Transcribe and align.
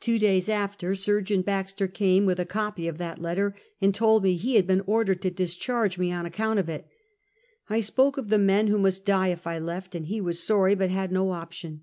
Two 0.00 0.18
days 0.18 0.48
after 0.48 0.96
Surgeon 0.96 1.42
Baxter 1.42 1.86
came, 1.86 2.26
with 2.26 2.40
a 2.40 2.44
copy 2.44 2.88
of 2.88 2.98
that 2.98 3.20
letter, 3.22 3.54
and 3.80 3.94
told 3.94 4.24
me 4.24 4.34
he 4.34 4.56
had 4.56 4.66
been 4.66 4.82
ordered 4.88 5.22
to 5.22 5.30
dis 5.30 5.54
charge 5.54 5.98
me 5.98 6.10
on 6.10 6.26
account 6.26 6.58
of 6.58 6.68
it. 6.68 6.88
I 7.70 7.78
spoke 7.78 8.18
of 8.18 8.28
the 8.28 8.38
men 8.38 8.66
who 8.66 8.78
must 8.80 9.04
die 9.04 9.28
if 9.28 9.46
I 9.46 9.60
left, 9.60 9.94
and 9.94 10.06
he 10.06 10.20
was 10.20 10.42
sorry 10.44 10.74
but 10.74 10.90
had 10.90 11.12
no 11.12 11.30
option. 11.30 11.82